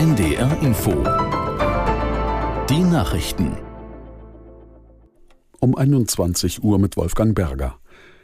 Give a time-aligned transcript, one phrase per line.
[0.00, 0.92] NDR Info.
[2.70, 3.58] Die Nachrichten.
[5.58, 7.76] Um 21 Uhr mit Wolfgang Berger.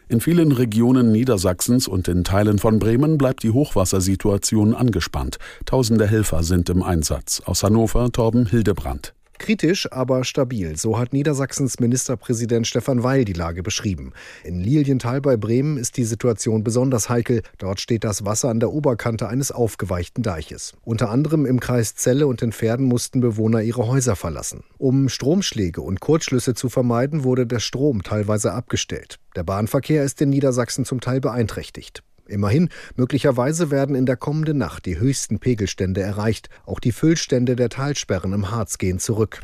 [0.08, 5.36] In vielen Regionen Niedersachsens und in Teilen von Bremen bleibt die Hochwassersituation angespannt.
[5.66, 7.42] Tausende Helfer sind im Einsatz.
[7.44, 9.15] Aus Hannover Torben Hildebrand.
[9.38, 10.76] Kritisch, aber stabil.
[10.76, 14.12] So hat Niedersachsens Ministerpräsident Stefan Weil die Lage beschrieben.
[14.44, 17.42] In Lilienthal bei Bremen ist die Situation besonders heikel.
[17.58, 20.74] Dort steht das Wasser an der Oberkante eines aufgeweichten Deiches.
[20.82, 24.64] Unter anderem im Kreis Celle und in Pferden mussten Bewohner ihre Häuser verlassen.
[24.78, 29.18] Um Stromschläge und Kurzschlüsse zu vermeiden, wurde der Strom teilweise abgestellt.
[29.34, 32.02] Der Bahnverkehr ist in Niedersachsen zum Teil beeinträchtigt.
[32.28, 36.48] Immerhin, möglicherweise werden in der kommenden Nacht die höchsten Pegelstände erreicht.
[36.64, 39.42] Auch die Füllstände der Talsperren im Harz gehen zurück.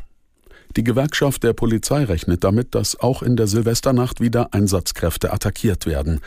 [0.75, 6.19] Die Gewerkschaft der Polizei rechnet damit, dass auch in der Silvesternacht wieder Einsatzkräfte attackiert werden.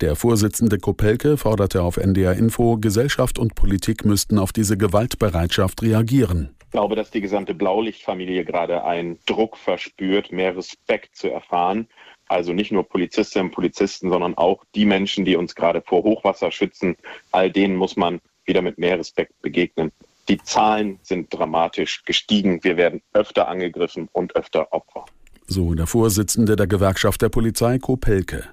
[0.00, 6.50] Der Vorsitzende Kopelke forderte auf NDR Info, Gesellschaft und Politik müssten auf diese Gewaltbereitschaft reagieren.
[6.64, 11.86] Ich glaube, dass die gesamte Blaulichtfamilie gerade einen Druck verspürt, mehr Respekt zu erfahren.
[12.28, 16.50] Also nicht nur Polizistinnen und Polizisten, sondern auch die Menschen, die uns gerade vor Hochwasser
[16.50, 16.96] schützen.
[17.32, 19.92] All denen muss man wieder mit mehr Respekt begegnen.
[20.28, 22.64] Die Zahlen sind dramatisch gestiegen.
[22.64, 25.04] Wir werden öfter angegriffen und öfter Opfer.
[25.46, 28.44] So der Vorsitzende der Gewerkschaft der Polizei, Kopelke.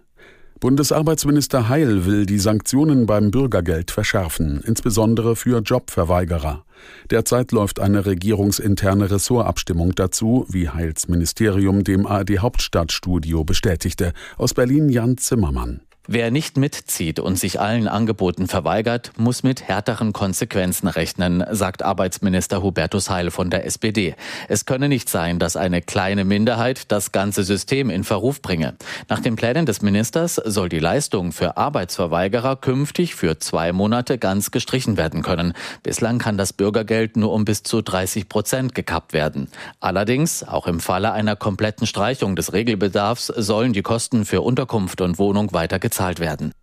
[0.61, 6.63] Bundesarbeitsminister Heil will die Sanktionen beim Bürgergeld verschärfen, insbesondere für Jobverweigerer.
[7.09, 14.13] Derzeit läuft eine regierungsinterne Ressortabstimmung dazu, wie Heils Ministerium dem ARD Hauptstadtstudio bestätigte.
[14.37, 15.81] Aus Berlin Jan Zimmermann.
[16.07, 22.63] Wer nicht mitzieht und sich allen Angeboten verweigert, muss mit härteren Konsequenzen rechnen, sagt Arbeitsminister
[22.63, 24.15] Hubertus Heil von der SPD.
[24.47, 28.73] Es könne nicht sein, dass eine kleine Minderheit das ganze System in Verruf bringe.
[29.09, 34.49] Nach den Plänen des Ministers soll die Leistung für Arbeitsverweigerer künftig für zwei Monate ganz
[34.49, 35.53] gestrichen werden können.
[35.83, 39.49] Bislang kann das Bürgergeld nur um bis zu 30 Prozent gekappt werden.
[39.79, 45.19] Allerdings, auch im Falle einer kompletten Streichung des Regelbedarfs, sollen die Kosten für Unterkunft und
[45.19, 46.53] Wohnung weiter gezahlt werden.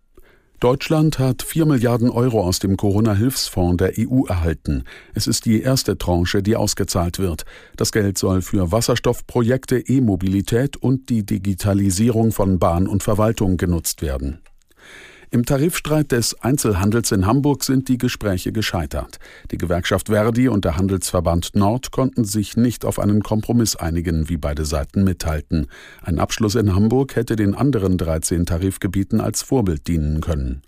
[0.59, 4.83] Deutschland hat 4 Milliarden Euro aus dem Corona-Hilfsfonds der EU erhalten.
[5.13, 7.45] Es ist die erste Tranche, die ausgezahlt wird.
[7.77, 14.41] Das Geld soll für Wasserstoffprojekte, E-Mobilität und die Digitalisierung von Bahn und Verwaltung genutzt werden.
[15.31, 19.19] Im Tarifstreit des Einzelhandels in Hamburg sind die Gespräche gescheitert.
[19.51, 24.37] Die Gewerkschaft Verdi und der Handelsverband Nord konnten sich nicht auf einen Kompromiss einigen, wie
[24.37, 25.67] beide Seiten mitteilten.
[26.01, 30.63] Ein Abschluss in Hamburg hätte den anderen 13 Tarifgebieten als Vorbild dienen können.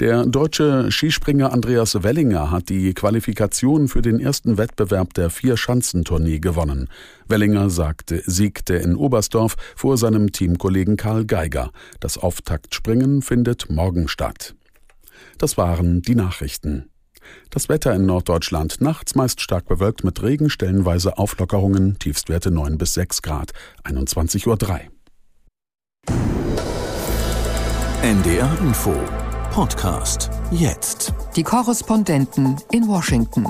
[0.00, 6.88] Der deutsche Skispringer Andreas Wellinger hat die Qualifikation für den ersten Wettbewerb der Vier-Schanzentournee gewonnen.
[7.26, 11.72] Wellinger sagte, siegte in Oberstdorf vor seinem Teamkollegen Karl Geiger.
[11.98, 14.54] Das Auftaktspringen findet morgen statt.
[15.36, 16.90] Das waren die Nachrichten.
[17.50, 22.94] Das Wetter in Norddeutschland nachts meist stark bewölkt mit Regen, stellenweise Auflockerungen, Tiefstwerte 9 bis
[22.94, 23.50] 6 Grad,
[23.82, 24.58] 21.03 Uhr.
[28.00, 28.94] NDR Info
[29.58, 31.12] Podcast jetzt.
[31.34, 33.44] Die Korrespondenten in Washington.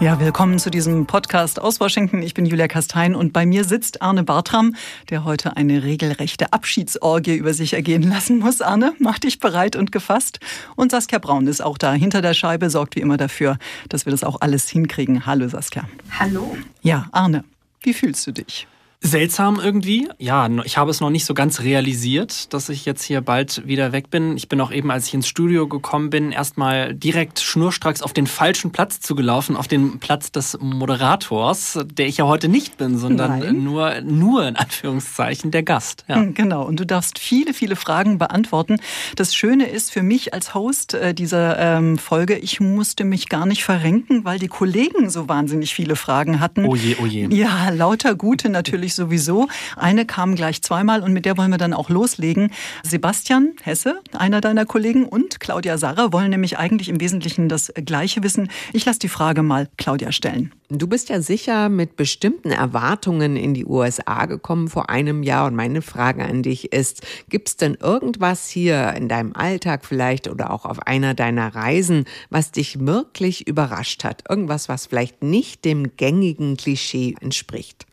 [0.00, 2.20] Ja, willkommen zu diesem Podcast aus Washington.
[2.20, 4.74] Ich bin Julia Kastein und bei mir sitzt Arne Bartram,
[5.08, 8.60] der heute eine regelrechte Abschiedsorgie über sich ergehen lassen muss.
[8.60, 10.40] Arne, mach dich bereit und gefasst.
[10.74, 11.92] Und Saskia Braun ist auch da.
[11.92, 13.56] Hinter der Scheibe sorgt wie immer dafür,
[13.88, 15.26] dass wir das auch alles hinkriegen.
[15.26, 15.88] Hallo Saskia.
[16.18, 16.56] Hallo.
[16.82, 17.44] Ja, Arne,
[17.82, 18.66] wie fühlst du dich?
[19.02, 20.10] Seltsam irgendwie.
[20.18, 23.92] Ja, ich habe es noch nicht so ganz realisiert, dass ich jetzt hier bald wieder
[23.92, 24.36] weg bin.
[24.36, 28.26] Ich bin auch eben, als ich ins Studio gekommen bin, erstmal direkt schnurstracks auf den
[28.26, 33.38] falschen Platz zugelaufen, auf den Platz des Moderators, der ich ja heute nicht bin, sondern
[33.38, 33.64] Nein.
[33.64, 36.04] nur, nur in Anführungszeichen der Gast.
[36.06, 36.16] Ja.
[36.16, 36.66] Hm, genau.
[36.66, 38.76] Und du darfst viele, viele Fragen beantworten.
[39.16, 43.46] Das Schöne ist für mich als Host äh, dieser ähm, Folge, ich musste mich gar
[43.46, 46.66] nicht verrenken, weil die Kollegen so wahnsinnig viele Fragen hatten.
[46.66, 47.28] Oh je, oh je.
[47.30, 49.48] Ja, lauter gute natürlich ich sowieso.
[49.76, 52.52] Eine kam gleich zweimal und mit der wollen wir dann auch loslegen.
[52.82, 58.22] Sebastian Hesse, einer deiner Kollegen, und Claudia Sarre wollen nämlich eigentlich im Wesentlichen das Gleiche
[58.22, 58.50] wissen.
[58.72, 60.52] Ich lasse die Frage mal Claudia stellen.
[60.68, 65.56] Du bist ja sicher mit bestimmten Erwartungen in die USA gekommen vor einem Jahr und
[65.56, 70.52] meine Frage an dich ist, gibt es denn irgendwas hier in deinem Alltag vielleicht oder
[70.52, 74.22] auch auf einer deiner Reisen, was dich wirklich überrascht hat?
[74.28, 77.86] Irgendwas, was vielleicht nicht dem gängigen Klischee entspricht?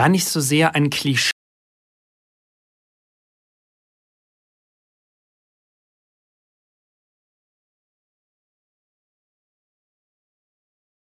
[0.00, 1.39] Gar nicht so sehr ein Klischee